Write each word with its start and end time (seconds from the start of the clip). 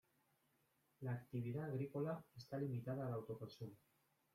La 1.01 1.11
actividad 1.13 1.65
agrícola 1.65 2.25
está 2.35 2.57
limitada 2.57 3.05
al 3.05 3.13
autoconsumo. 3.13 3.75